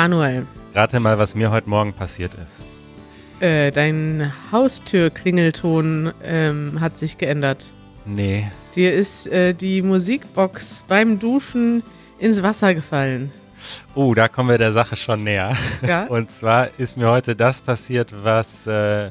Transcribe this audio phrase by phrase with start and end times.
[0.00, 2.62] Manuel, Rate mal, was mir heute Morgen passiert ist.
[3.40, 7.72] äh, dein Haustürklingelton ähm, hat sich geändert.
[8.04, 11.82] Nee, Dir ist äh, die Musikbox beim Duschen
[12.18, 13.30] ins Wasser gefallen.
[13.94, 15.56] Oh, da kommen wir der Sache schon näher.
[15.80, 16.04] Ja?
[16.08, 19.10] Und zwar ist mir heute das passiert, was äh,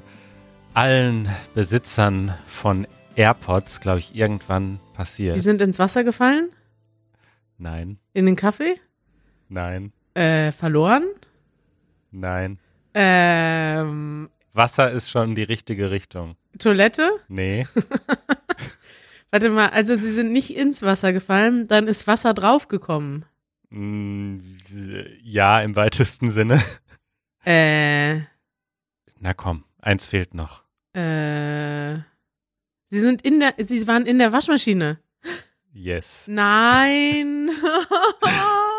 [0.76, 5.38] allen Besitzern von AirPods, glaube ich, irgendwann Die passiert.
[5.40, 6.50] sind ins Wasser gefallen?
[7.58, 8.76] Nein, In den Kaffee?
[9.50, 11.04] nein, Äh, verloren?
[12.12, 12.60] nein.
[12.98, 16.38] Ähm, Wasser ist schon die richtige Richtung.
[16.58, 17.10] Toilette?
[17.28, 17.68] Nee,
[19.32, 23.26] Warte mal, also sie sind nicht ins Wasser gefallen, dann ist Wasser draufgekommen.
[23.70, 24.40] Mm,
[25.22, 26.64] ja, im weitesten Sinne.
[27.44, 28.22] Äh,
[29.20, 30.64] Na komm, eins fehlt noch.
[30.94, 31.96] äh,
[32.88, 35.00] sie sind in der, sie waren in der Waschmaschine.
[35.74, 36.28] Yes.
[36.30, 37.50] Nein.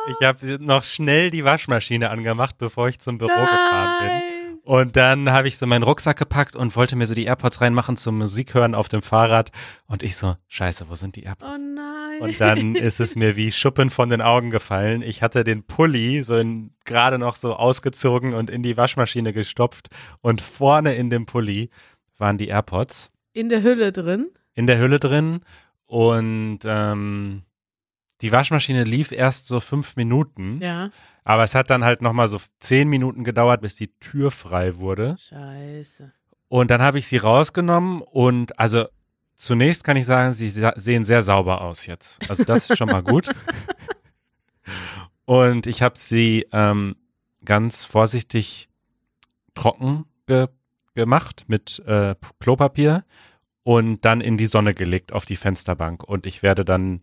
[0.09, 4.09] Ich habe noch schnell die Waschmaschine angemacht, bevor ich zum Büro gefahren bin.
[4.09, 4.23] Nein.
[4.63, 7.97] Und dann habe ich so meinen Rucksack gepackt und wollte mir so die AirPods reinmachen
[7.97, 9.53] zum Musik hören auf dem Fahrrad.
[9.87, 11.63] Und ich so, scheiße, wo sind die Oh AirPods?
[11.75, 12.21] nein.
[12.21, 15.03] Und dann ist es mir wie Schuppen von den Augen gefallen.
[15.03, 16.41] Ich hatte den Pulli so
[16.85, 19.89] gerade noch so ausgezogen und in die Waschmaschine gestopft.
[20.21, 21.69] Und vorne in dem Pulli
[22.19, 24.31] waren die AirPods in der Hülle drin.
[24.55, 25.41] in der Hülle drin.
[25.85, 27.43] Und ähm,
[28.23, 30.61] die Waschmaschine lief erst so fünf Minuten.
[30.63, 30.91] Ja.
[31.25, 35.17] Aber es hat dann halt nochmal so zehn Minuten gedauert, bis die Tür frei wurde.
[35.19, 36.13] Scheiße.
[36.49, 38.87] Und dann habe ich sie rausgenommen und also
[39.35, 42.31] zunächst kann ich sagen, sie sehen sehr sauber aus jetzt.
[42.31, 43.31] Also das ist schon mal gut.
[45.27, 46.95] Und ich habe sie ähm,
[47.45, 48.69] ganz vorsichtig
[49.55, 50.49] trocken ge
[50.95, 53.05] gemacht mit äh, Klopapier
[53.65, 56.03] und dann in die Sonne gelegt auf die Fensterbank.
[56.03, 57.01] Und ich werde dann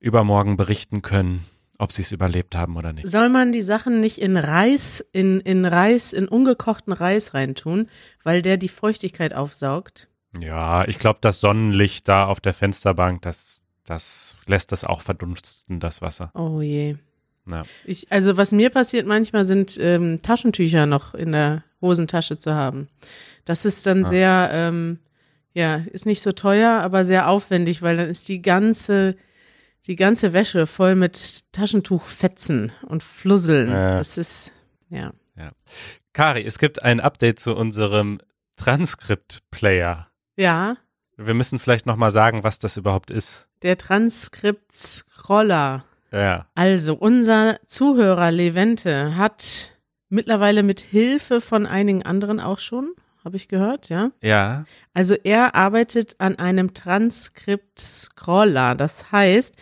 [0.00, 1.46] übermorgen berichten können,
[1.78, 3.06] ob sie es überlebt haben oder nicht.
[3.06, 7.88] Soll man die Sachen nicht in Reis, in, in Reis, in ungekochten Reis reintun,
[8.22, 10.08] weil der die Feuchtigkeit aufsaugt?
[10.38, 15.80] Ja, ich glaube, das Sonnenlicht da auf der Fensterbank, das, das lässt das auch verdunsten,
[15.80, 16.30] das Wasser.
[16.34, 16.96] Oh je.
[17.50, 17.62] Ja.
[17.84, 22.88] Ich, also was mir passiert manchmal sind ähm, Taschentücher noch in der Hosentasche zu haben.
[23.44, 24.08] Das ist dann Ah.
[24.08, 24.98] sehr, ähm,
[25.54, 29.16] ja, ist nicht so teuer, aber sehr aufwendig, weil dann ist die ganze,
[29.86, 33.70] die ganze Wäsche voll mit Taschentuchfetzen und Flusseln.
[33.70, 33.98] Ja.
[33.98, 34.52] Das ist,
[34.88, 35.12] ja.
[36.12, 38.20] Kari, es gibt ein Update zu unserem
[38.56, 40.08] Transkript-Player.
[40.36, 40.76] Ja,
[41.16, 43.48] Wir müssen vielleicht nochmal sagen, was das überhaupt ist.
[43.62, 45.84] der Transkript-Scroller.
[46.12, 46.46] Ja.
[46.54, 52.94] Also, unser Zuhörer Levente hat mittlerweile mit Hilfe von einigen anderen auch schon,
[53.24, 54.10] habe ich gehört, ja.
[54.22, 54.64] Ja.
[54.94, 58.74] Also er arbeitet an einem Transkript-Scroller.
[58.74, 59.54] Das heißt,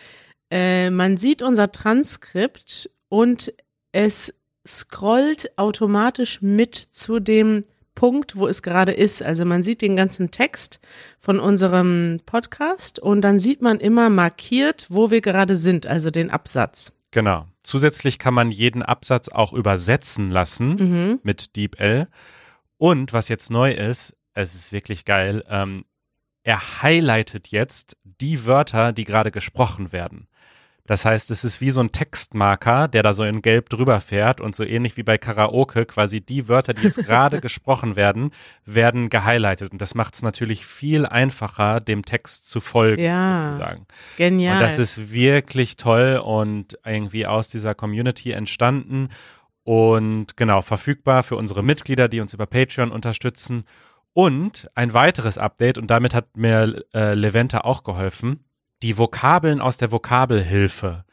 [0.50, 3.52] äh, man sieht unser Transkript und
[3.92, 4.34] es
[4.66, 7.64] scrollt automatisch mit zu dem
[7.94, 9.22] Punkt, wo es gerade ist.
[9.22, 10.78] Also man sieht den ganzen Text
[11.18, 16.30] von unserem Podcast und dann sieht man immer markiert, wo wir gerade sind, also den
[16.30, 16.92] Absatz.
[17.10, 17.46] Genau.
[17.62, 21.20] Zusätzlich kann man jeden Absatz auch übersetzen lassen Mhm.
[21.22, 22.06] mit DeepL.
[22.78, 25.84] Und was jetzt neu ist, es ist wirklich geil, ähm,
[26.44, 30.28] er highlightet jetzt die Wörter, die gerade gesprochen werden.
[30.86, 34.40] Das heißt, es ist wie so ein Textmarker, der da so in Gelb drüber fährt
[34.40, 38.30] und so ähnlich wie bei Karaoke quasi die Wörter, die jetzt gerade gesprochen werden,
[38.64, 39.70] werden gehighlightet.
[39.70, 43.38] Und das macht es natürlich viel einfacher, dem Text zu folgen, Ja.
[43.38, 43.86] sozusagen.
[44.16, 44.54] Genial.
[44.54, 49.10] Und das ist wirklich toll und irgendwie aus dieser Community entstanden
[49.68, 53.64] und genau verfügbar für unsere Mitglieder, die uns über Patreon unterstützen.
[54.14, 58.46] Und ein weiteres Update, und damit hat mir äh, Levente auch geholfen,
[58.82, 61.04] die Vokabeln aus der Vokabelhilfe,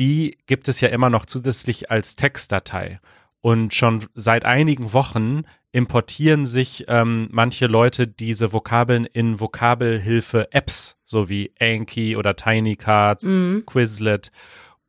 [0.00, 2.98] die gibt es ja immer noch zusätzlich als Textdatei.
[3.40, 11.28] Und schon seit einigen Wochen importieren sich ähm, manche Leute diese Vokabeln in Vokabelhilfe-Apps, so
[11.28, 13.62] wie Anki oder Tiny Cards, Mhm.
[13.64, 14.32] Quizlet.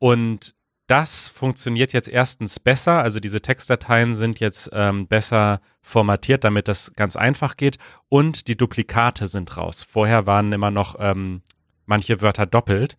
[0.00, 0.56] Und
[0.88, 3.02] das funktioniert jetzt erstens besser.
[3.02, 7.78] Also diese Textdateien sind jetzt ähm, besser formatiert, damit das ganz einfach geht.
[8.08, 9.84] Und die Duplikate sind raus.
[9.88, 11.42] Vorher waren immer noch ähm,
[11.84, 12.96] manche Wörter doppelt.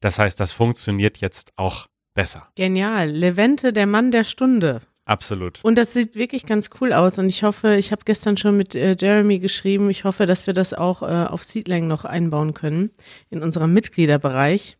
[0.00, 2.48] Das heißt, das funktioniert jetzt auch besser.
[2.54, 3.10] Genial.
[3.10, 4.80] Levente, der Mann der Stunde.
[5.04, 5.58] Absolut.
[5.64, 7.18] Und das sieht wirklich ganz cool aus.
[7.18, 10.54] Und ich hoffe, ich habe gestern schon mit äh, Jeremy geschrieben, ich hoffe, dass wir
[10.54, 12.90] das auch äh, auf Seedlang noch einbauen können
[13.30, 14.76] in unserem Mitgliederbereich.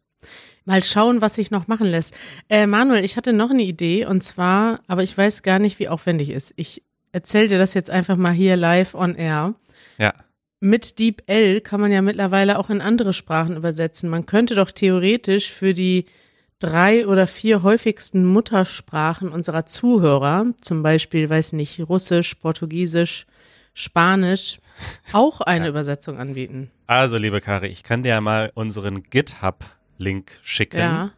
[0.64, 2.14] Mal schauen, was sich noch machen lässt.
[2.48, 5.88] Äh, Manuel, ich hatte noch eine Idee und zwar, aber ich weiß gar nicht, wie
[5.88, 6.54] aufwendig es ist.
[6.56, 6.82] Ich
[7.12, 9.54] erzähle dir das jetzt einfach mal hier live on air.
[9.98, 10.12] Ja.
[10.60, 14.08] Mit DeepL kann man ja mittlerweile auch in andere Sprachen übersetzen.
[14.08, 16.06] Man könnte doch theoretisch für die
[16.60, 23.26] drei oder vier häufigsten Muttersprachen unserer Zuhörer, zum Beispiel, weiß nicht, Russisch, Portugiesisch,
[23.74, 24.58] Spanisch,
[25.12, 25.70] auch eine ja.
[25.70, 26.70] Übersetzung anbieten.
[26.86, 29.02] Also, liebe Kari, ich kann dir ja mal unseren
[29.98, 30.78] GitHub-Link schicken.
[30.78, 31.10] Ja.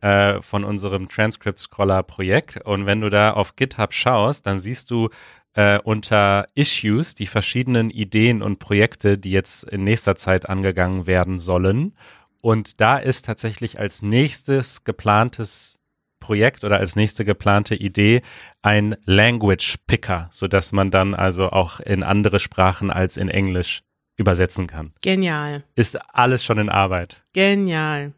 [0.00, 2.58] Äh, von unserem Transcript-Scroller-Projekt.
[2.64, 5.08] Und wenn du da auf GitHub schaust, dann siehst du
[5.54, 11.38] äh, unter Issues die verschiedenen Ideen und Projekte, die jetzt in nächster Zeit angegangen werden
[11.38, 11.96] sollen.
[12.42, 15.78] Und da ist tatsächlich als nächstes geplantes
[16.20, 18.20] Projekt oder als nächste geplante Idee
[18.60, 23.82] ein Language Picker, sodass man dann also auch in andere Sprachen als in Englisch
[24.16, 24.92] übersetzen kann.
[25.02, 25.64] Genial.
[25.74, 27.22] Ist alles schon in Arbeit.
[27.32, 28.12] Genial.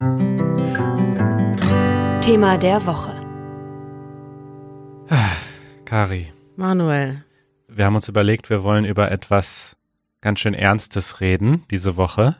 [2.20, 3.14] Thema der Woche.
[5.84, 6.32] Kari.
[6.56, 7.24] Manuel.
[7.68, 9.76] Wir haben uns überlegt, wir wollen über etwas
[10.20, 12.36] ganz schön Ernstes reden diese Woche.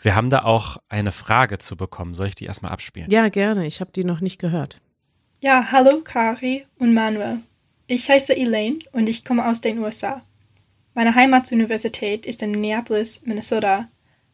[0.00, 2.14] Wir haben da auch eine Frage zu bekommen.
[2.14, 3.10] Soll ich die erstmal abspielen?
[3.10, 3.66] Ja, gerne.
[3.66, 4.80] Ich habe die noch nicht gehört.
[5.40, 7.38] Ja, hallo Kari und Manuel.
[7.86, 10.22] Ich heiße Elaine und ich komme aus den USA.
[10.98, 13.86] Meine Heimatsuniversität ist in Minneapolis, Minnesota,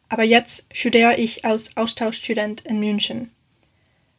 [0.09, 3.29] aber jetzt studiere ich als Austauschstudent in München.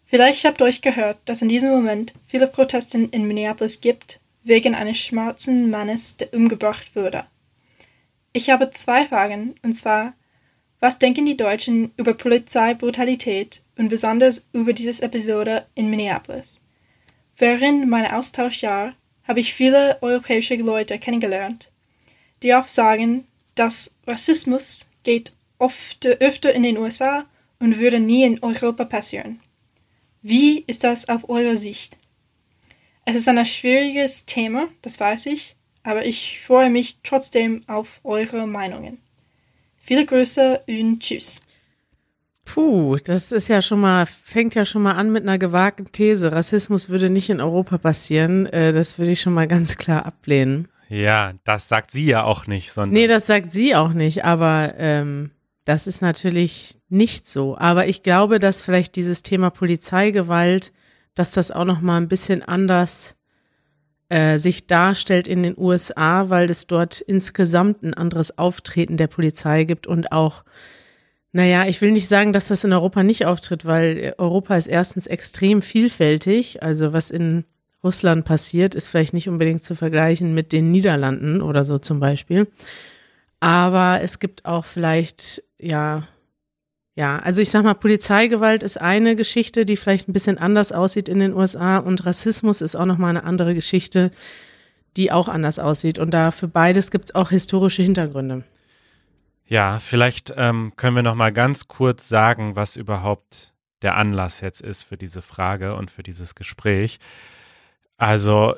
[0.05, 4.77] Vielleicht habt ihr euch gehört, dass in diesem Moment viele Proteste in Minneapolis gibt wegen
[4.77, 7.25] eines schwarzen Mannes, der umgebracht wurde.
[8.33, 10.15] Ich habe zwei Fragen, und zwar,
[10.79, 16.61] was denken die Deutschen über Polizeibrutalität und besonders über diese Episode in Minneapolis?
[17.39, 18.95] Während meinem Austauschjahr
[19.25, 21.73] habe ich viele europäische Leute kennengelernt,
[22.43, 27.25] die oft sagen, dass Rassismus geht oft öfter in den USA
[27.59, 29.41] und würde nie in Europa passieren.
[30.23, 31.97] Wie ist das auf eure Sicht?
[33.05, 38.47] Es ist ein schwieriges Thema, das weiß ich, aber ich freue mich trotzdem auf eure
[38.47, 38.99] Meinungen.
[39.79, 41.41] Viele Grüße und tschüss.
[42.45, 46.33] Puh, das ist ja schon mal, fängt ja schon mal an mit einer gewagten These.
[46.33, 48.47] Rassismus würde nicht in Europa passieren.
[48.47, 50.69] Äh, das würde ich schon mal ganz klar ablehnen.
[50.89, 52.95] Ja, das sagt sie ja auch nicht, sondern.
[52.95, 55.33] Nee, das sagt sie auch nicht, aber ähm,
[55.65, 57.59] das ist natürlich nicht so.
[57.59, 60.73] Aber ich glaube, dass vielleicht dieses Thema Polizeigewalt
[61.17, 63.17] dass das auch noch mal ein bisschen anders
[64.09, 69.65] äh, sich darstellt in den USA, weil es dort insgesamt ein anderes Auftreten der Polizei
[69.65, 70.45] gibt und auch
[71.33, 75.07] naja, ich will nicht sagen, dass das in Europa nicht auftritt, weil Europa ist erstens
[75.07, 76.63] extrem vielfältig.
[76.63, 77.45] Also was in
[77.87, 82.49] Russland passiert, ist vielleicht nicht unbedingt zu vergleichen mit den Niederlanden oder so zum Beispiel.
[83.39, 86.03] Aber es gibt auch vielleicht, ja,
[86.97, 91.09] ja, also ich sag mal, Polizeigewalt ist eine Geschichte, die vielleicht ein bisschen anders aussieht
[91.09, 94.11] in den USA und Rassismus ist auch nochmal eine andere Geschichte,
[94.97, 95.99] die auch anders aussieht.
[96.01, 98.43] Und da für beides gibt es auch historische Hintergründe.
[99.47, 103.53] Ja, vielleicht ähm, können wir nochmal ganz kurz sagen, was überhaupt
[103.83, 106.99] der Anlass jetzt ist für diese Frage und für dieses Gespräch.
[107.97, 108.55] Also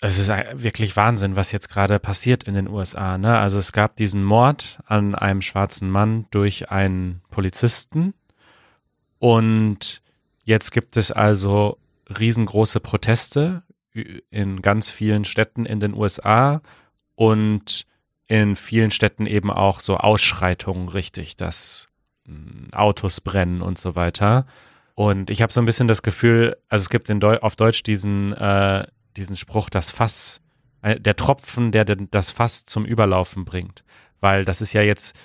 [0.00, 3.18] es ist wirklich Wahnsinn, was jetzt gerade passiert in den USA.
[3.18, 3.38] Ne?
[3.38, 8.14] Also es gab diesen Mord an einem schwarzen Mann durch einen Polizisten
[9.18, 10.02] und
[10.44, 11.76] jetzt gibt es also
[12.18, 13.62] riesengroße Proteste
[14.30, 16.62] in ganz vielen Städten in den USA
[17.14, 17.86] und
[18.26, 21.88] in vielen Städten eben auch so Ausschreitungen richtig, dass
[22.24, 24.46] hm, Autos brennen und so weiter.
[25.00, 27.82] Und ich habe so ein bisschen das Gefühl, also es gibt in Deu auf Deutsch
[27.82, 30.42] diesen äh, diesen Spruch, das Fass,
[30.82, 33.82] äh, der Tropfen, der das Fass zum Überlaufen bringt.
[34.20, 35.18] Weil das ist ja jetzt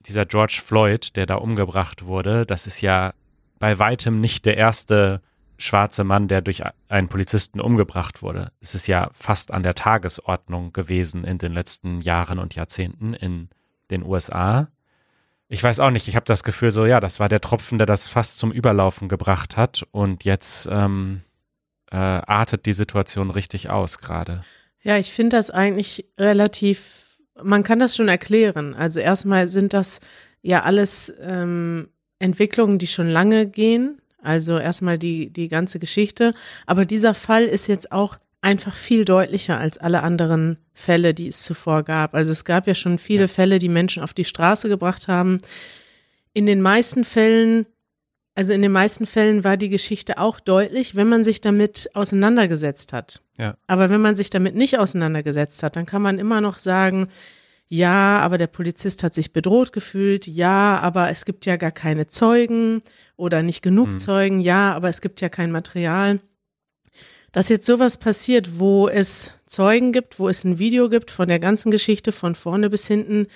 [0.00, 3.14] dieser George Floyd, der da umgebracht wurde, das ist ja
[3.58, 5.22] bei weitem nicht der erste
[5.56, 8.52] schwarze Mann, der durch einen Polizisten umgebracht wurde.
[8.60, 13.48] Es ist ja fast an der Tagesordnung gewesen in den letzten Jahren und Jahrzehnten in
[13.90, 14.68] den USA.
[15.48, 17.86] Ich weiß auch nicht, ich habe das Gefühl so, ja, das war der Tropfen, der
[17.86, 21.22] das fast zum Überlaufen gebracht hat und jetzt ähm,
[21.90, 24.42] äh, artet die Situation richtig aus gerade.
[24.82, 28.74] Ja, ich finde das eigentlich relativ, man kann das schon erklären.
[28.74, 30.00] Also erstmal sind das
[30.42, 31.88] ja alles ähm,
[32.18, 34.00] Entwicklungen, die schon lange gehen.
[34.22, 36.34] Also erstmal die, die ganze Geschichte.
[36.66, 41.42] Aber dieser Fall ist jetzt auch einfach viel deutlicher als alle anderen Fälle, die es
[41.42, 42.14] zuvor gab.
[42.14, 43.28] Also es gab ja schon viele ja.
[43.28, 45.38] Fälle, die Menschen auf die Straße gebracht haben.
[46.32, 47.66] In den meisten Fällen
[48.38, 52.92] also in den meisten Fällen war die Geschichte auch deutlich, wenn man sich damit auseinandergesetzt
[52.92, 53.20] hat.
[53.36, 53.56] Ja.
[53.66, 57.08] Aber wenn man sich damit nicht auseinandergesetzt hat, dann kann man immer noch sagen,
[57.66, 62.06] ja, aber der Polizist hat sich bedroht gefühlt, ja, aber es gibt ja gar keine
[62.06, 62.82] Zeugen
[63.16, 63.98] oder nicht genug hm.
[63.98, 66.20] Zeugen, ja, aber es gibt ja kein Material.
[67.32, 71.38] Dass jetzt sowas passiert, wo es Zeugen gibt, wo es ein Video gibt von der
[71.38, 73.26] ganzen Geschichte von vorne bis hinten,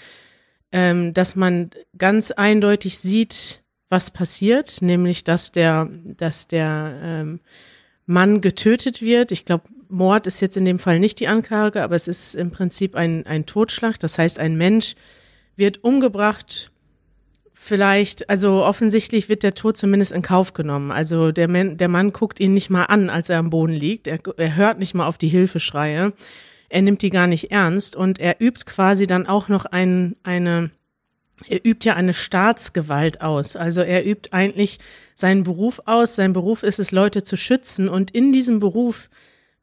[0.73, 7.41] ähm, dass man ganz eindeutig sieht, was passiert, nämlich dass der, dass der ähm,
[8.07, 9.33] Mann getötet wird.
[9.33, 12.51] Ich glaube, Mord ist jetzt in dem Fall nicht die Anklage, aber es ist im
[12.51, 13.99] Prinzip ein, ein Totschlag.
[14.01, 14.95] Das heißt, ein Mensch
[15.57, 16.72] wird umgebracht.
[17.64, 20.90] Vielleicht, also offensichtlich wird der Tod zumindest in Kauf genommen.
[20.90, 24.09] Also der, Man, der Mann guckt ihn nicht mal an, als er am Boden liegt.
[24.09, 26.12] Er, er hört nicht mal auf die Hilfeschreie.
[26.69, 30.71] Er nimmt die gar nicht ernst und er übt quasi dann auch noch ein, eine,
[31.47, 33.54] er übt ja eine Staatsgewalt aus.
[33.54, 34.81] Also er übt eigentlich
[35.14, 36.16] seinen Beruf aus.
[36.16, 37.88] Sein Beruf ist es, Leute zu schützen.
[37.88, 39.09] Und in diesem Beruf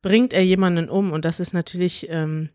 [0.01, 1.12] bringt er jemanden um.
[1.12, 2.48] Und das ist natürlich ähm,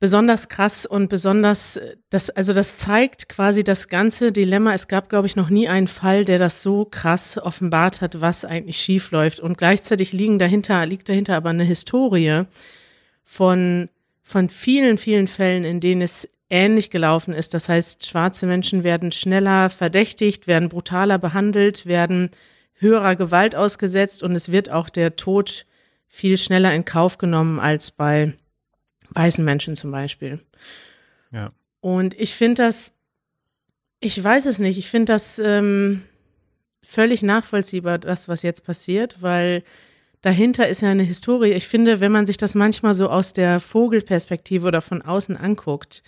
[0.00, 4.72] besonders krass und besonders, das, also das zeigt quasi das ganze Dilemma.
[4.74, 8.44] Es gab, glaube ich, noch nie einen Fall, der das so krass offenbart hat, was
[8.44, 9.40] eigentlich schief läuft.
[9.40, 12.44] Und gleichzeitig liegen dahinter, liegt dahinter aber eine Historie
[13.24, 13.88] von,
[14.22, 17.52] von vielen, vielen Fällen, in denen es ähnlich gelaufen ist.
[17.52, 22.30] Das heißt, schwarze Menschen werden schneller verdächtigt, werden brutaler behandelt, werden
[22.74, 25.66] höherer Gewalt ausgesetzt und es wird auch der Tod
[26.06, 28.34] viel schneller in Kauf genommen als bei
[29.10, 30.40] weißen Menschen zum Beispiel.
[31.30, 31.52] Ja.
[31.80, 32.92] Und ich finde das,
[34.00, 36.02] ich weiß es nicht, ich finde das ähm,
[36.82, 39.62] völlig nachvollziehbar, das, was jetzt passiert, weil
[40.22, 41.52] dahinter ist ja eine Historie.
[41.52, 46.02] Ich finde, wenn man sich das manchmal so aus der Vogelperspektive oder von außen anguckt,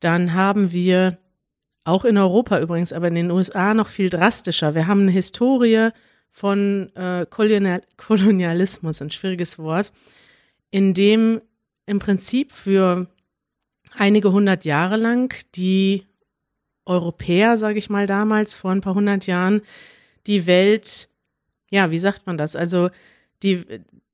[0.00, 1.18] dann haben wir
[1.84, 4.74] auch in Europa übrigens, aber in den USA noch viel drastischer.
[4.74, 5.90] Wir haben eine Historie
[6.30, 9.92] von äh, Kolonial Kolonialismus, ein schwieriges Wort,
[10.70, 11.40] in dem
[11.86, 13.06] im Prinzip für
[13.96, 16.06] einige hundert Jahre lang die
[16.86, 19.62] Europäer, sage ich mal damals, vor ein paar hundert Jahren,
[20.26, 21.08] die Welt,
[21.70, 22.56] ja, wie sagt man das?
[22.56, 22.90] Also
[23.42, 23.64] die,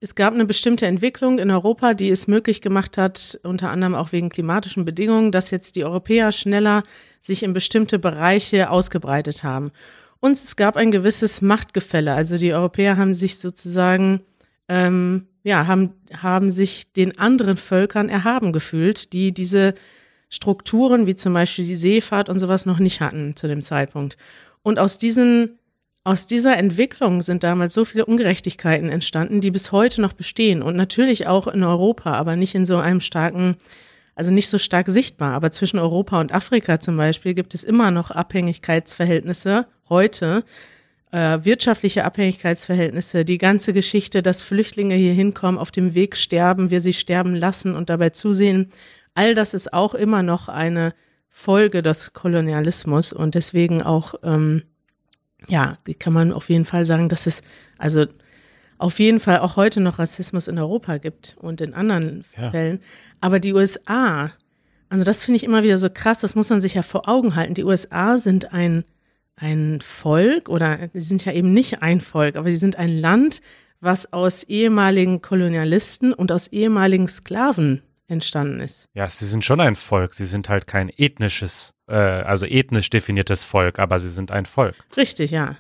[0.01, 4.13] es gab eine bestimmte Entwicklung in Europa, die es möglich gemacht hat, unter anderem auch
[4.13, 6.85] wegen klimatischen Bedingungen, dass jetzt die Europäer schneller
[7.21, 9.73] sich in bestimmte Bereiche ausgebreitet haben.
[10.21, 12.15] Und es gab ein gewisses Machtgefälle.
[12.15, 14.23] Also die Europäer haben sich sozusagen,
[14.69, 19.75] ähm, ja, haben, haben sich den anderen Völkern erhaben gefühlt, die diese
[20.29, 24.17] Strukturen, wie zum Beispiel die Seefahrt und sowas, noch nicht hatten zu dem Zeitpunkt.
[24.63, 25.59] Und aus diesen
[26.03, 30.75] aus dieser Entwicklung sind damals so viele Ungerechtigkeiten entstanden, die bis heute noch bestehen und
[30.75, 33.57] natürlich auch in Europa, aber nicht in so einem starken,
[34.15, 35.35] also nicht so stark sichtbar.
[35.35, 40.45] Aber zwischen Europa und Afrika zum Beispiel gibt es immer noch Abhängigkeitsverhältnisse heute,
[41.13, 46.81] äh, wirtschaftliche Abhängigkeitsverhältnisse, die ganze Geschichte, dass Flüchtlinge hier hinkommen, auf dem Weg sterben, wir
[46.81, 48.71] sie sterben lassen und dabei zusehen.
[49.15, 50.95] All das ist auch immer noch eine
[51.29, 54.63] Folge des Kolonialismus und deswegen auch ähm,
[55.49, 57.43] ja, kann man auf jeden Fall sagen, dass es
[57.79, 58.07] also
[58.79, 62.51] auf jeden Fall auch heute noch Rassismus in Europa gibt und in anderen ja.
[62.51, 62.81] Fällen.
[63.21, 64.33] Aber die USA,
[64.89, 67.37] also das finde ich immer wieder so krass, das muss man sich ja vor Augen
[67.37, 67.55] halten.
[67.55, 68.85] Die USA sind ein,
[69.41, 73.41] ein Volk oder sie sind ja eben nicht ein Volk, aber sie sind ein Land,
[73.81, 78.89] was aus ehemaligen Kolonialisten und aus ehemaligen Sklaven entstanden ist.
[78.93, 80.15] Ja, sie sind schon ein Volk.
[80.15, 84.75] Sie sind halt kein ethnisches, äh, also ethnisch definiertes Volk, aber sie sind ein Volk.
[84.97, 85.57] Richtig, ja.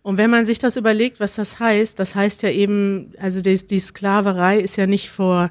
[0.00, 3.66] Und wenn man sich das überlegt, was das heißt, das heißt ja eben, also die,
[3.66, 5.50] die Sklaverei ist ja nicht vor,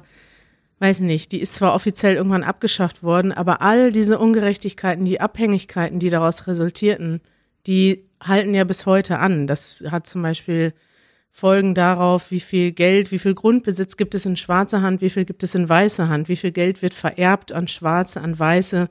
[0.80, 6.00] weiß nicht, die ist zwar offiziell irgendwann abgeschafft worden, aber all diese Ungerechtigkeiten, die Abhängigkeiten,
[6.00, 7.22] die daraus resultierten,
[7.66, 9.46] die halten ja bis heute an.
[9.46, 10.72] Das hat zum Beispiel
[11.30, 15.24] Folgen darauf, wie viel Geld, wie viel Grundbesitz gibt es in schwarzer Hand, wie viel
[15.24, 18.90] gibt es in weißer Hand, wie viel Geld wird vererbt an Schwarze, an Weiße,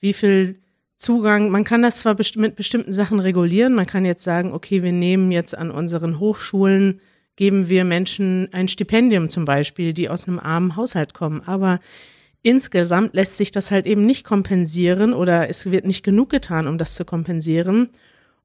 [0.00, 0.58] wie viel
[0.96, 4.82] Zugang, man kann das zwar best mit bestimmten Sachen regulieren, man kann jetzt sagen, okay,
[4.82, 7.00] wir nehmen jetzt an unseren Hochschulen,
[7.36, 11.80] geben wir Menschen ein Stipendium zum Beispiel, die aus einem armen Haushalt kommen, aber
[12.46, 16.78] insgesamt lässt sich das halt eben nicht kompensieren oder es wird nicht genug getan, um
[16.78, 17.90] das zu kompensieren.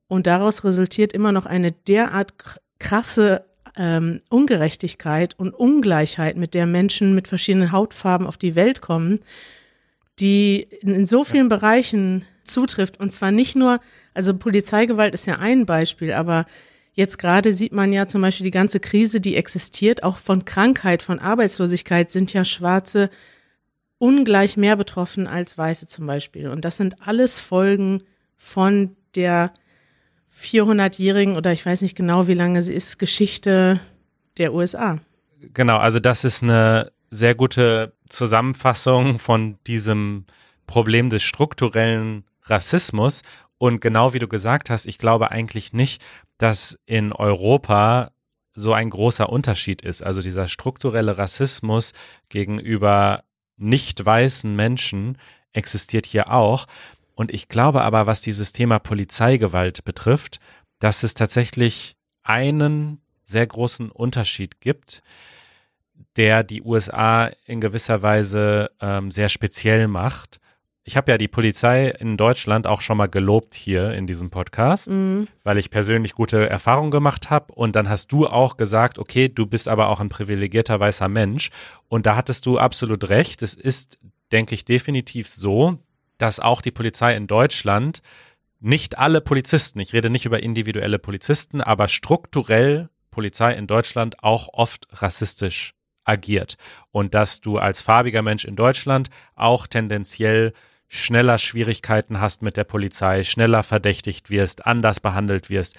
[0.08, 2.34] Und daraus resultiert immer noch eine derart
[2.80, 3.46] krasse
[3.78, 9.20] ähm, Ungerechtigkeit und Ungleichheit, mit der Menschen mit verschiedenen Hautfarben auf die Welt kommen,
[10.20, 11.56] die in, in so vielen ja.
[11.58, 13.00] Bereichen zutrifft.
[13.00, 13.80] Und zwar nicht nur,
[14.16, 16.48] also Polizeigewalt ist ja ein Beispiel, aber
[16.94, 21.04] jetzt gerade sieht man ja zum Beispiel die ganze Krise, die existiert, auch von Krankheit,
[21.04, 23.12] von Arbeitslosigkeit sind ja Schwarze
[24.02, 26.48] ungleich mehr betroffen als Weiße zum Beispiel.
[26.48, 28.02] Und das sind alles Folgen
[28.36, 29.54] von der
[30.36, 33.80] 400-jährigen oder ich weiß nicht genau, wie lange sie ist, Geschichte
[34.38, 34.98] der USA.
[35.54, 40.26] Genau, also das ist eine sehr gute Zusammenfassung von diesem
[40.66, 43.22] Problem des strukturellen Rassismus.
[43.60, 46.02] Und genau wie du gesagt hast, ich glaube eigentlich nicht,
[46.40, 48.12] dass in Europa
[48.56, 50.02] so ein großer Unterschied ist.
[50.02, 51.94] Also dieser strukturelle Rassismus
[52.30, 53.24] gegenüber
[53.62, 55.18] nicht weißen Menschen
[55.54, 56.68] existiert hier auch.
[57.16, 60.40] Und ich glaube aber, was dieses Thema Polizeigewalt betrifft,
[60.80, 65.02] dass es tatsächlich einen sehr großen Unterschied gibt,
[66.16, 70.40] der die USA in gewisser Weise ähm, sehr speziell macht.
[70.92, 74.90] Ich habe ja die Polizei in Deutschland auch schon mal gelobt hier in diesem Podcast,
[74.90, 75.30] Mhm.
[75.46, 77.54] weil ich persönlich gute Erfahrungen gemacht habe.
[77.54, 81.50] Und dann hast du auch gesagt, okay, du bist aber auch ein privilegierter weißer Mensch.
[81.88, 83.42] Und da hattest du absolut recht.
[83.42, 84.00] Es ist,
[84.34, 85.78] denke ich, definitiv so,
[86.18, 88.02] dass auch die Polizei in Deutschland
[88.60, 94.50] nicht alle Polizisten, ich rede nicht über individuelle Polizisten, aber strukturell Polizei in Deutschland auch
[94.52, 96.58] oft rassistisch agiert.
[96.92, 100.52] Und dass du als farbiger Mensch in Deutschland auch tendenziell
[100.94, 105.78] schneller Schwierigkeiten hast mit der Polizei, schneller verdächtigt wirst, anders behandelt wirst.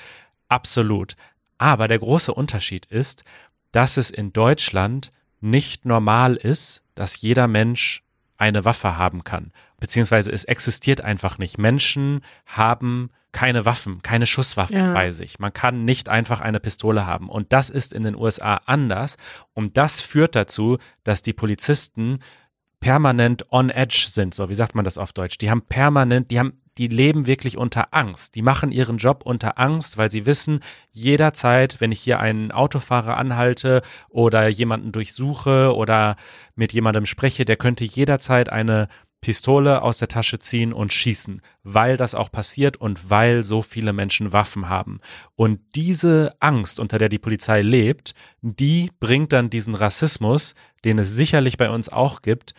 [0.49, 1.17] Absolut.
[1.59, 3.23] Aber der große Unterschied ist,
[3.73, 5.11] dass es in Deutschland
[5.43, 8.03] nicht normal ist, dass jeder Mensch
[8.39, 9.53] eine Waffe haben kann.
[9.79, 11.59] Beziehungsweise es existiert einfach nicht.
[11.59, 14.93] Menschen haben keine Waffen, keine Schusswaffen Ja.
[14.95, 15.39] bei sich.
[15.39, 17.29] Man kann nicht einfach eine Pistole haben.
[17.29, 19.19] Und das ist in den USA anders.
[19.53, 22.21] Und das führt dazu, dass die Polizisten
[22.83, 25.39] permanent on edge sind, so wie sagt man das auf Deutsch.
[25.39, 28.35] Die haben permanent, die haben, die leben wirklich unter Angst.
[28.35, 30.61] Die machen ihren Job unter Angst, weil sie wissen,
[30.91, 36.17] jederzeit, wenn ich hier einen Autofahrer anhalte oder jemanden durchsuche oder
[36.57, 38.89] mit jemandem spreche, der könnte jederzeit eine
[39.23, 43.93] Pistole aus der Tasche ziehen und schießen, weil das auch passiert und weil so viele
[43.93, 44.99] Menschen Waffen haben.
[45.37, 51.15] Und diese Angst, unter der die Polizei lebt, die bringt dann diesen Rassismus, den es
[51.15, 52.55] sicherlich bei uns auch gibt,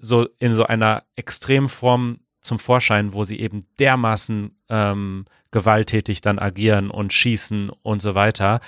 [0.00, 6.90] so in so einer Extremform zum Vorschein, wo sie eben dermaßen ähm, gewalttätig dann agieren
[6.90, 8.60] und schießen und so weiter,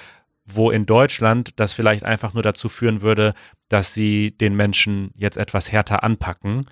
[0.44, 3.32] wo in Deutschland das vielleicht einfach nur dazu führen würde,
[3.68, 6.66] dass sie den Menschen jetzt etwas härter anpacken.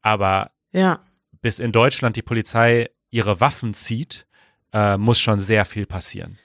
[0.00, 1.00] Aber Ja.
[1.42, 4.26] bis in Deutschland die Polizei ihre Waffen zieht,
[4.72, 6.38] äh, muss schon sehr viel passieren.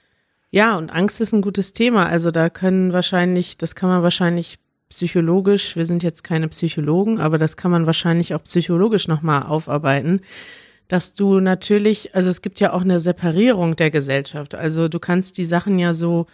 [0.50, 2.06] Ja, und Angst ist ein gutes Thema.
[2.06, 7.38] Also da können wahrscheinlich, das kann man wahrscheinlich psychologisch, wir sind jetzt keine Psychologen, aber
[7.38, 10.20] das kann man wahrscheinlich auch psychologisch nochmal aufarbeiten,
[10.88, 14.54] dass du natürlich, also es gibt ja auch eine Separierung der Gesellschaft.
[14.54, 16.26] Also du kannst die Sachen ja so,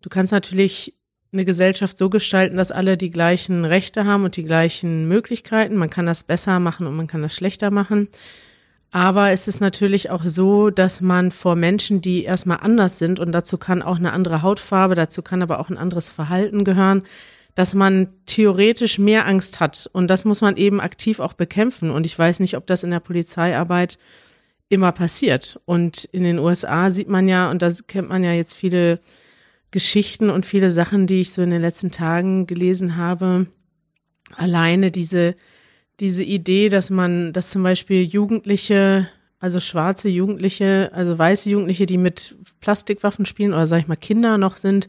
[0.00, 0.94] du kannst natürlich
[1.32, 5.76] eine Gesellschaft so gestalten, dass alle die gleichen Rechte haben und die gleichen Möglichkeiten.
[5.76, 8.08] Man kann das besser machen und man kann das schlechter machen.
[8.90, 13.30] Aber es ist natürlich auch so, dass man vor Menschen, die erstmal anders sind, und
[13.30, 17.04] dazu kann auch eine andere Hautfarbe, dazu kann aber auch ein anderes Verhalten gehören,
[17.54, 19.88] dass man theoretisch mehr Angst hat.
[19.92, 21.90] Und das muss man eben aktiv auch bekämpfen.
[21.90, 23.98] Und ich weiß nicht, ob das in der Polizeiarbeit
[24.68, 25.60] immer passiert.
[25.64, 29.00] Und in den USA sieht man ja, und da kennt man ja jetzt viele
[29.72, 33.46] Geschichten und viele Sachen, die ich so in den letzten Tagen gelesen habe.
[34.36, 35.34] Alleine diese,
[35.98, 39.08] diese Idee, dass man, dass zum Beispiel Jugendliche,
[39.40, 44.38] also schwarze Jugendliche, also weiße Jugendliche, die mit Plastikwaffen spielen oder sag ich mal Kinder
[44.38, 44.88] noch sind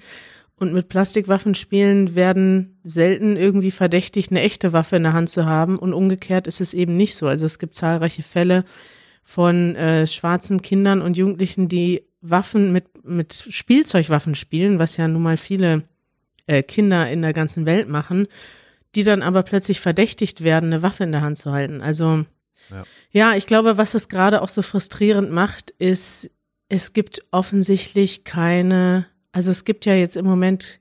[0.61, 5.47] und mit Plastikwaffen spielen, werden selten irgendwie verdächtigt, eine echte Waffe in der Hand zu
[5.47, 5.79] haben.
[5.79, 7.25] Und umgekehrt ist es eben nicht so.
[7.25, 8.63] Also es gibt zahlreiche Fälle
[9.23, 15.23] von äh, schwarzen Kindern und Jugendlichen, die Waffen mit, mit Spielzeugwaffen spielen, was ja nun
[15.23, 15.81] mal viele
[16.45, 18.27] äh, Kinder in der ganzen Welt machen,
[18.93, 21.81] die dann aber plötzlich verdächtigt werden, eine Waffe in der Hand zu halten.
[21.81, 22.25] Also
[22.69, 22.83] Ja.
[23.11, 26.29] ja, ich glaube, was es gerade auch so frustrierend macht, ist,
[26.69, 30.79] es gibt offensichtlich keine, also es gibt ja jetzt im Moment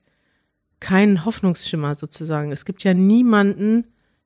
[0.80, 2.52] keinen Hoffnungsschimmer sozusagen.
[2.52, 3.84] Es gibt ja niemanden,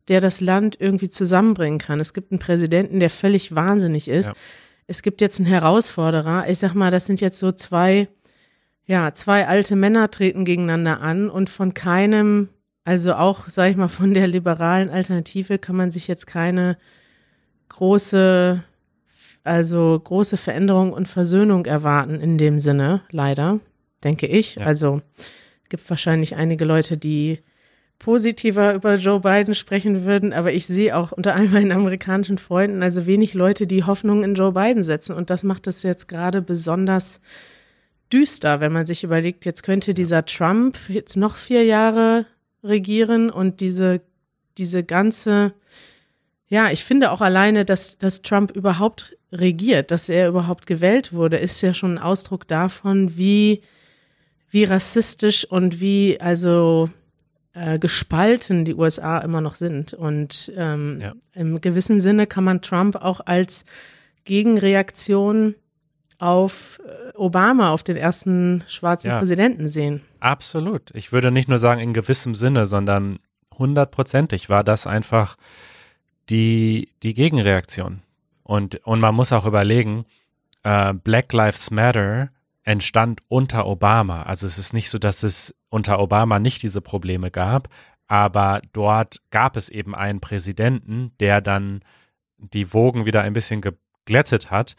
[0.08, 2.00] der das Land irgendwie zusammenbringen kann.
[2.00, 4.28] Es gibt einen Präsidenten, der völlig wahnsinnig ist.
[4.28, 4.34] Ja.
[4.87, 6.48] Es gibt jetzt einen Herausforderer.
[6.48, 8.08] Ich sag mal, das sind jetzt so zwei,
[8.87, 12.50] ja, zwei alte Männer treten gegeneinander an und von keinem,
[12.84, 16.76] also auch, sag ich mal, von der liberalen Alternative kann man sich jetzt keine
[17.70, 18.62] große,
[19.42, 23.60] also große Veränderung und Versöhnung erwarten in dem Sinne, leider,
[24.04, 24.56] denke ich.
[24.56, 24.66] Ja.
[24.66, 25.00] Also
[25.62, 27.40] es gibt wahrscheinlich einige Leute, die
[27.98, 32.82] positiver über Joe Biden sprechen würden, aber ich sehe auch unter all meinen amerikanischen Freunden
[32.82, 36.42] also wenig Leute, die Hoffnung in Joe Biden setzen und das macht es jetzt gerade
[36.42, 37.20] besonders
[38.12, 42.26] düster, wenn man sich überlegt, jetzt könnte dieser Trump jetzt noch vier Jahre
[42.62, 44.02] regieren und diese,
[44.58, 45.54] diese ganze,
[46.48, 51.38] ja, ich finde auch alleine, dass, dass Trump überhaupt regiert, dass er überhaupt gewählt wurde,
[51.38, 53.62] ist ja schon ein Ausdruck davon, wie,
[54.54, 56.88] wie rassistisch und wie, also,
[57.54, 59.92] äh, gespalten die USA immer noch sind.
[59.94, 61.12] Und ähm, Ja.
[61.34, 63.64] im gewissen Sinne kann man Trump auch als
[64.24, 65.54] Gegenreaktion
[66.18, 69.18] auf äh, Obama, auf den ersten schwarzen Ja.
[69.18, 70.02] Präsidenten sehen.
[70.20, 70.90] Absolut.
[70.94, 73.18] Ich würde nicht nur sagen in gewissem Sinne, sondern
[73.58, 75.36] hundertprozentig war das einfach
[76.30, 78.02] die, die Gegenreaktion.
[78.42, 80.04] Und, und man muss auch überlegen,
[80.62, 82.30] äh, Black Lives Matter
[82.64, 84.22] entstand unter Obama.
[84.22, 87.68] Also es ist nicht so, dass es unter Obama nicht diese Probleme gab,
[88.07, 91.83] aber dort gab es eben einen Präsidenten, der dann
[92.38, 94.77] die Wogen wieder ein bisschen geglättet hat.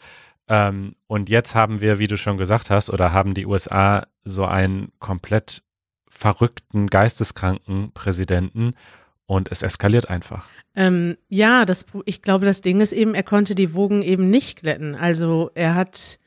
[0.48, 4.44] Ähm, und jetzt haben wir, wie du schon gesagt hast, oder haben die USA so
[4.44, 5.62] einen komplett
[6.08, 8.74] verrückten, geisteskranken Präsidenten
[9.26, 10.48] und es eskaliert einfach.
[10.74, 14.60] Ähm, ja, das, ich glaube, das Ding ist eben, er konnte die Wogen eben nicht
[14.60, 14.94] glätten.
[14.94, 16.18] Also er hat,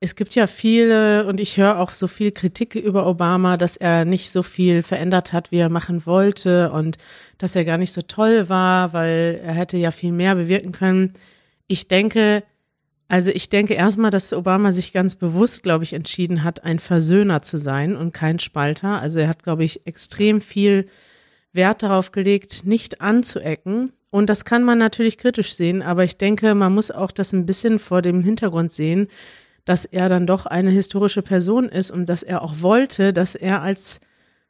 [0.00, 4.04] es gibt ja viele, und ich höre auch so viel Kritik über Obama, dass er
[4.04, 6.98] nicht so viel verändert hat, wie er machen wollte und
[7.38, 11.14] dass er gar nicht so toll war, weil er hätte ja viel mehr bewirken können.
[11.66, 12.44] Ich denke,
[13.08, 17.42] also ich denke erstmal, dass Obama sich ganz bewusst, glaube ich, entschieden hat, ein Versöhner
[17.42, 19.00] zu sein und kein Spalter.
[19.00, 20.88] Also er hat, glaube ich, extrem viel
[21.52, 23.92] Wert darauf gelegt, nicht anzuecken.
[24.10, 27.46] Und das kann man natürlich kritisch sehen, aber ich denke, man muss auch das ein
[27.46, 29.08] bisschen vor dem Hintergrund sehen,
[29.68, 33.62] dass er dann doch eine historische Person ist und dass er auch wollte, dass er
[33.62, 34.00] als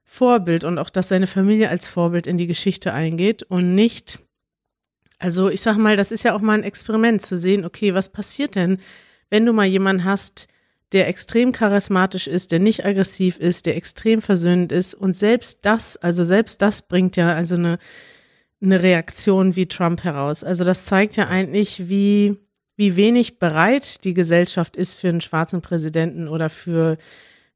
[0.05, 4.21] Vorbild und auch, dass seine Familie als Vorbild in die Geschichte eingeht und nicht
[5.19, 8.11] also ich sag mal, das ist ja auch mal ein Experiment zu sehen, okay, was
[8.11, 8.79] passiert denn,
[9.31, 10.47] wenn du mal jemanden hast,
[10.93, 15.97] der extrem charismatisch ist, der nicht aggressiv ist, der extrem versöhnend ist und selbst das,
[15.97, 17.79] also selbst das bringt ja also eine,
[18.63, 20.45] eine Reaktion wie Trump heraus.
[20.45, 22.39] Also das zeigt ja eigentlich, wie,
[22.79, 26.97] wie wenig bereit die Gesellschaft ist für einen schwarzen Präsidenten oder für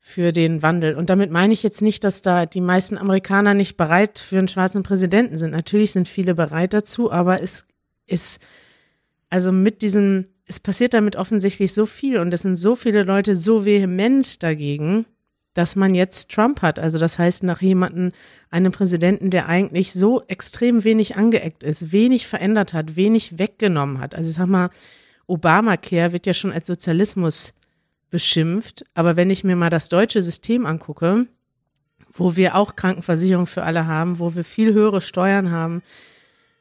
[0.04, 0.96] für den Wandel.
[0.96, 4.48] Und damit meine ich jetzt nicht, dass da die meisten Amerikaner nicht bereit für einen
[4.48, 5.52] schwarzen Präsidenten sind.
[5.52, 7.68] Natürlich sind viele bereit dazu, aber es
[8.08, 8.40] ist,
[9.30, 13.36] also mit diesem, es passiert damit offensichtlich so viel und es sind so viele Leute
[13.36, 15.06] so vehement dagegen,
[15.54, 16.80] dass man jetzt Trump hat.
[16.80, 18.10] Also das heißt, nach jemanden,
[18.50, 24.16] einem Präsidenten, der eigentlich so extrem wenig angeeckt ist, wenig verändert hat, wenig weggenommen hat.
[24.16, 24.70] Also ich sag mal,
[25.32, 27.54] Obamacare wird ja schon als Sozialismus
[28.10, 28.84] beschimpft.
[28.92, 31.26] Aber wenn ich mir mal das deutsche System angucke,
[32.12, 35.82] wo wir auch Krankenversicherung für alle haben, wo wir viel höhere Steuern haben,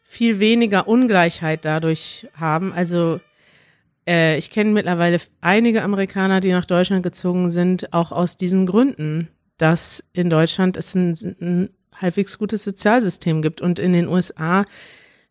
[0.03, 2.71] viel weniger Ungleichheit dadurch haben.
[2.71, 3.19] Also
[4.07, 9.27] äh, ich kenne mittlerweile einige Amerikaner, die nach Deutschland gezogen sind, auch aus diesen Gründen,
[9.57, 14.65] dass in Deutschland es ein, ein halbwegs gutes Sozialsystem gibt und in den USA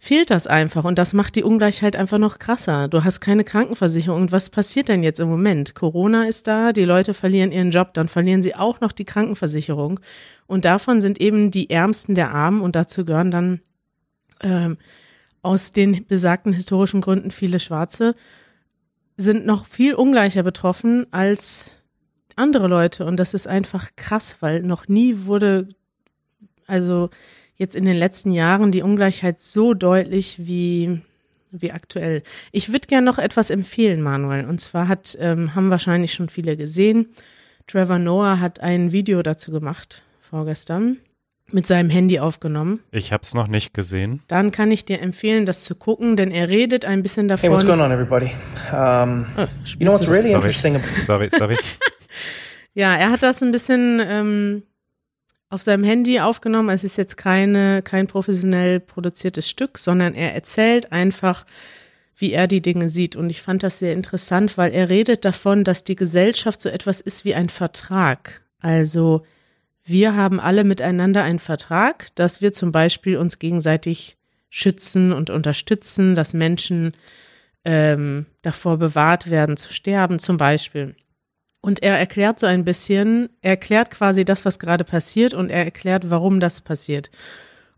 [0.03, 2.89] fehlt das einfach und das macht die Ungleichheit einfach noch krasser.
[2.89, 5.75] Du hast keine Krankenversicherung und was passiert denn jetzt im Moment?
[5.75, 10.01] Corona ist da, die Leute verlieren ihren Job, dann verlieren sie auch noch die Krankenversicherung
[10.47, 13.61] und davon sind eben die Ärmsten der Armen und dazu gehören dann
[14.43, 14.79] ähm,
[15.43, 18.15] aus den besagten historischen Gründen viele Schwarze,
[19.19, 21.75] sind noch viel ungleicher betroffen als
[22.37, 25.69] andere Leute und das ist einfach krass, weil noch nie wurde,
[26.67, 27.11] also
[27.61, 31.03] jetzt in den letzten Jahren die Ungleichheit so deutlich wie,
[31.51, 32.23] wie aktuell.
[32.53, 34.47] Ich würde gerne noch etwas empfehlen, Manuel.
[34.47, 37.11] Und zwar hat, ähm, haben wahrscheinlich schon viele gesehen,
[37.67, 40.97] Trevor Noah hat ein Video dazu gemacht, vorgestern,
[41.53, 42.81] mit seinem Handy aufgenommen.
[42.93, 44.23] Ich habe es noch nicht gesehen.
[44.27, 47.51] Dann kann ich dir empfehlen, das zu gucken, denn er redet ein bisschen davon.
[47.51, 48.33] Hey, what's going on, everybody?
[48.73, 50.35] Um, oh, you know what's really sorry.
[50.37, 50.81] interesting?
[51.05, 51.59] sorry, sorry.
[52.75, 54.63] ja, er hat das ein bisschen ähm,
[55.51, 56.71] auf seinem Handy aufgenommen.
[56.71, 61.45] Es ist jetzt keine, kein professionell produziertes Stück, sondern er erzählt einfach,
[62.17, 63.17] wie er die Dinge sieht.
[63.17, 67.01] Und ich fand das sehr interessant, weil er redet davon, dass die Gesellschaft so etwas
[67.01, 68.43] ist wie ein Vertrag.
[68.61, 69.27] Also
[69.85, 74.17] wir haben alle miteinander einen Vertrag, dass wir zum Beispiel uns gegenseitig
[74.51, 76.93] schützen und unterstützen, dass Menschen
[77.65, 80.95] ähm, davor bewahrt werden zu sterben, zum Beispiel.
[81.63, 85.65] Und er erklärt so ein bisschen, er erklärt quasi das, was gerade passiert und er
[85.65, 87.11] erklärt, warum das passiert.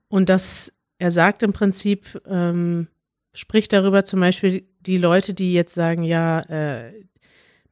[0.09, 2.87] Und das, er sagt im Prinzip, ähm,
[3.35, 6.92] spricht darüber zum Beispiel die Leute, die jetzt sagen, ja, äh,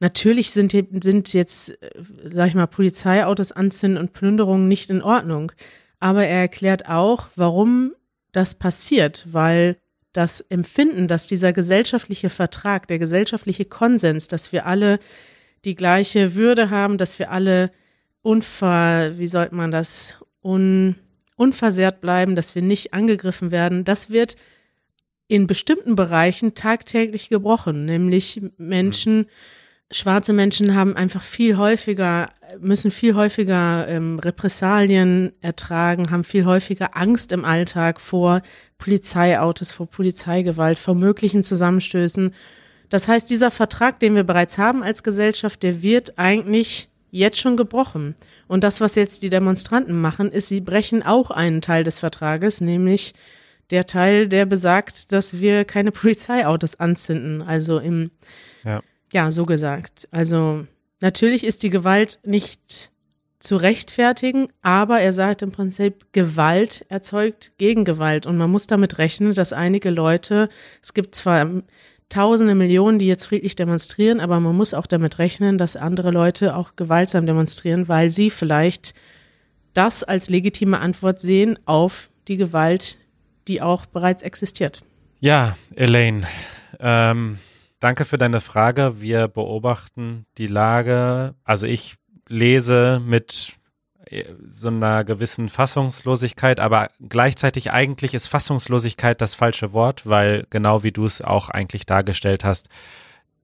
[0.00, 1.90] natürlich sind, sind jetzt, äh,
[2.24, 5.52] sag ich mal, Polizeiautos anzünden und Plünderungen nicht in Ordnung.
[6.00, 7.92] Aber er erklärt auch, warum
[8.32, 9.76] das passiert, weil
[10.12, 14.98] das Empfinden, dass dieser gesellschaftliche Vertrag, der gesellschaftliche Konsens, dass wir alle
[15.64, 17.70] die gleiche Würde haben, dass wir alle
[18.22, 20.96] unver, wie sollte man das, un,
[21.36, 24.36] unversehrt bleiben, dass wir nicht angegriffen werden, das wird
[25.28, 29.26] in bestimmten Bereichen tagtäglich gebrochen, nämlich Menschen,
[29.90, 36.96] schwarze Menschen haben einfach viel häufiger, müssen viel häufiger ähm, Repressalien ertragen, haben viel häufiger
[36.96, 38.42] Angst im Alltag vor
[38.78, 42.34] Polizeiautos, vor Polizeigewalt, vor möglichen Zusammenstößen
[42.90, 47.56] das heißt, dieser Vertrag, den wir bereits haben als Gesellschaft, der wird eigentlich jetzt schon
[47.56, 48.14] gebrochen.
[48.48, 52.60] Und das, was jetzt die Demonstranten machen, ist, sie brechen auch einen Teil des Vertrages,
[52.60, 53.14] nämlich
[53.70, 57.42] der Teil, der besagt, dass wir keine Polizeiautos anzünden.
[57.42, 58.10] Also im,
[58.64, 60.08] ja, ja so gesagt.
[60.10, 60.66] Also
[61.00, 62.90] natürlich ist die Gewalt nicht
[63.38, 69.32] zu rechtfertigen, aber er sagt im Prinzip, Gewalt erzeugt Gegengewalt und man muss damit rechnen,
[69.32, 70.50] dass einige Leute,
[70.82, 71.48] es gibt zwar
[72.10, 76.56] Tausende, Millionen, die jetzt friedlich demonstrieren, aber man muss auch damit rechnen, dass andere Leute
[76.56, 78.94] auch gewaltsam demonstrieren, weil sie vielleicht
[79.74, 82.98] das als legitime Antwort sehen auf die Gewalt,
[83.46, 84.80] die auch bereits existiert.
[85.20, 86.26] Ja, Elaine,
[86.80, 87.38] ähm,
[87.78, 89.00] danke für deine Frage.
[89.00, 91.36] Wir beobachten die Lage.
[91.44, 91.94] Also ich
[92.28, 93.59] lese mit
[94.48, 100.92] so einer gewissen Fassungslosigkeit, aber gleichzeitig eigentlich ist Fassungslosigkeit das falsche Wort, weil genau wie
[100.92, 102.68] du es auch eigentlich dargestellt hast,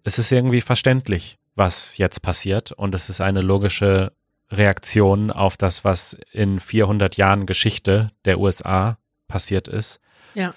[0.02, 4.12] es ist irgendwie verständlich, was jetzt passiert und es ist eine logische
[4.50, 8.98] Reaktion auf das, was in 400 Jahren Geschichte der USA
[9.28, 10.00] passiert ist.
[10.34, 10.54] Ja.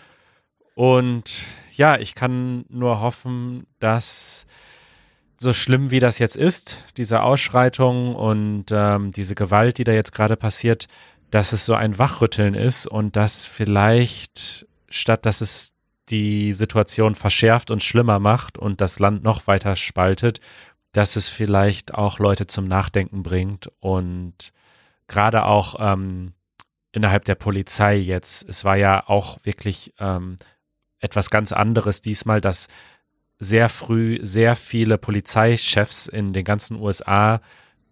[0.76, 1.42] Und
[1.76, 4.46] ja, ich kann nur hoffen, dass
[5.40, 10.14] so schlimm wie das jetzt ist, diese Ausschreitung und ähm, diese Gewalt, die da jetzt
[10.14, 10.88] gerade passiert,
[11.32, 15.74] dass es so ein Wachrütteln ist und dass vielleicht statt dass es
[16.10, 20.40] die Situation verschärft und schlimmer macht und das Land noch weiter spaltet,
[20.92, 24.52] dass es vielleicht auch Leute zum Nachdenken bringt und
[25.08, 26.34] gerade auch ähm,
[26.92, 30.38] innerhalb der Polizei jetzt, es war ja auch wirklich ähm,
[31.00, 32.68] etwas ganz anderes diesmal, dass
[33.40, 37.42] sehr früh sehr viele Polizeichefs in den ganzen USA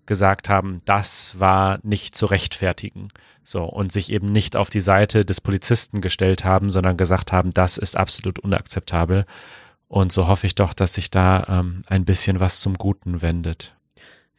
[0.06, 3.10] gesagt haben, das war nicht zu rechtfertigen.
[3.44, 7.54] So, und sich eben nicht auf die Seite des Polizisten gestellt haben, sondern gesagt haben,
[7.54, 9.26] das ist absolut unakzeptabel.
[9.88, 13.76] Und so hoffe ich doch, dass sich da ähm, ein bisschen was zum Guten wendet.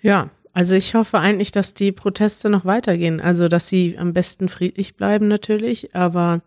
[0.01, 3.21] Ja, also ich hoffe eigentlich, dass die Proteste noch weitergehen.
[3.21, 6.43] Also, dass sie am besten friedlich bleiben natürlich, aber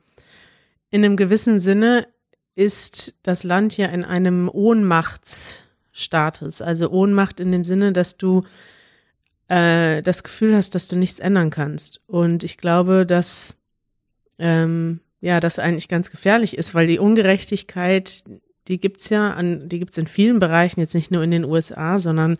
[0.91, 2.07] in einem gewissen Sinne
[2.55, 6.61] ist das Land ja in einem Ohnmachtsstatus.
[6.61, 8.43] Also Ohnmacht in dem Sinne, dass du
[9.47, 12.01] äh, das Gefühl hast, dass du nichts ändern kannst.
[12.07, 13.55] Und ich glaube, dass
[14.39, 18.23] ähm, ja, das eigentlich ganz gefährlich ist, weil die Ungerechtigkeit,
[18.67, 21.99] die gibt's ja an, die gibt's in vielen Bereichen, jetzt nicht nur in den USA,
[21.99, 22.37] sondern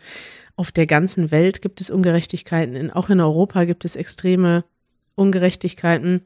[0.55, 2.75] auf der ganzen Welt gibt es Ungerechtigkeiten.
[2.75, 4.65] In, auch in Europa gibt es extreme
[5.15, 6.21] Ungerechtigkeiten.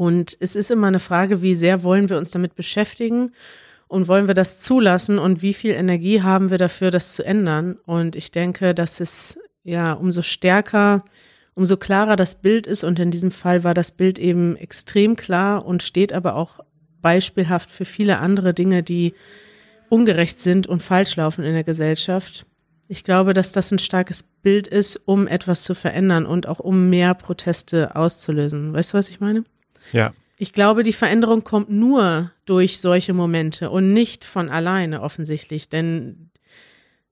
[0.00, 3.32] Und es ist immer eine Frage, wie sehr wollen wir uns damit beschäftigen
[3.86, 7.76] und wollen wir das zulassen und wie viel Energie haben wir dafür, das zu ändern.
[7.84, 11.04] Und ich denke, dass es ja umso stärker,
[11.52, 12.82] umso klarer das Bild ist.
[12.82, 16.60] Und in diesem Fall war das Bild eben extrem klar und steht aber auch
[17.02, 19.12] beispielhaft für viele andere Dinge, die
[19.90, 22.46] ungerecht sind und falsch laufen in der Gesellschaft.
[22.88, 26.88] Ich glaube, dass das ein starkes Bild ist, um etwas zu verändern und auch um
[26.88, 28.72] mehr Proteste auszulösen.
[28.72, 29.44] Weißt du, was ich meine?
[29.92, 30.12] Ja.
[30.38, 36.30] Ich glaube, die Veränderung kommt nur durch solche Momente und nicht von alleine offensichtlich, denn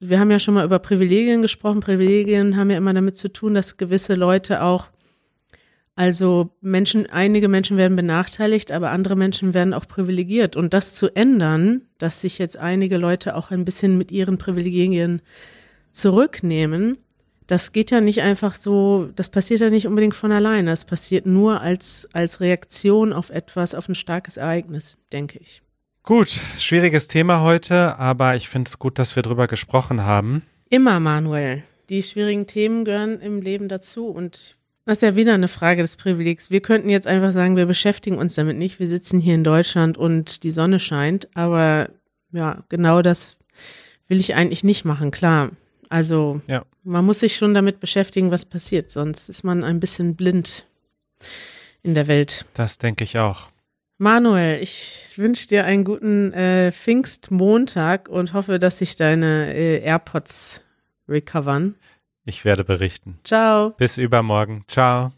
[0.01, 1.81] wir haben ja schon mal über Privilegien gesprochen.
[1.81, 4.88] Privilegien haben ja immer damit zu tun, dass gewisse Leute auch
[5.99, 10.55] also Menschen, einige Menschen werden benachteiligt, aber andere Menschen werden auch privilegiert.
[10.55, 15.23] Und das zu ändern, dass sich jetzt einige Leute auch ein bisschen mit ihren Privilegien
[15.91, 16.99] zurücknehmen,
[17.48, 20.70] das geht ja nicht einfach so, das passiert ja nicht unbedingt von alleine.
[20.70, 25.62] Das passiert nur als, als Reaktion auf etwas, auf ein starkes Ereignis, denke ich.
[26.02, 30.42] Gut, schwieriges Thema heute, aber ich finde es gut, dass wir drüber gesprochen haben.
[30.68, 31.62] Immer, Manuel.
[31.88, 35.96] Die schwierigen Themen gehören im Leben dazu und das ist ja wieder eine Frage des
[35.96, 36.50] Privilegs.
[36.50, 38.78] Wir könnten jetzt einfach sagen, wir beschäftigen uns damit nicht.
[38.78, 41.28] Wir sitzen hier in Deutschland und die Sonne scheint.
[41.34, 41.90] Aber
[42.32, 43.38] ja, genau das
[44.06, 45.50] will ich eigentlich nicht machen, klar.
[45.88, 46.64] Also ja.
[46.85, 48.90] man muss sich schon damit beschäftigen, was passiert.
[48.90, 50.66] Sonst ist man ein bisschen blind
[51.83, 52.44] in der Welt.
[52.55, 53.48] Das denke ich auch.
[53.98, 60.62] Manuel, ich wünsche dir einen guten äh, Pfingstmontag und hoffe, dass sich deine äh, AirPods
[61.09, 61.74] recovern.
[62.24, 63.18] Ich werde berichten.
[63.24, 63.70] Ciao.
[63.70, 64.64] Bis übermorgen.
[64.68, 65.12] Ciao.